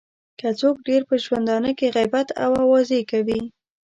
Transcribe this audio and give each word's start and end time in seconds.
که 0.39 0.47
څوک 0.59 0.75
ډېر 0.87 1.01
په 1.09 1.15
ژوندانه 1.25 1.71
کې 1.77 1.93
غیبت 1.95 2.27
او 2.43 2.51
اوازې 2.63 3.01
کوي. 3.11 3.41